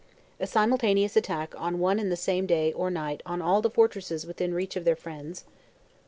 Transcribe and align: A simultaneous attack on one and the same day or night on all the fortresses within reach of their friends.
A 0.39 0.47
simultaneous 0.47 1.15
attack 1.15 1.53
on 1.55 1.77
one 1.77 1.99
and 1.99 2.11
the 2.11 2.15
same 2.15 2.47
day 2.47 2.73
or 2.73 2.89
night 2.89 3.21
on 3.23 3.39
all 3.39 3.61
the 3.61 3.69
fortresses 3.69 4.25
within 4.25 4.51
reach 4.51 4.75
of 4.75 4.83
their 4.83 4.95
friends. 4.95 5.45